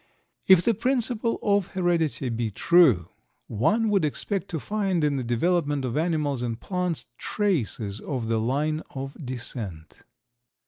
[0.47, 3.09] If the principle of heredity be true,
[3.45, 8.39] one would expect to find in the development of animals and plants, traces of the
[8.39, 9.99] line of descent.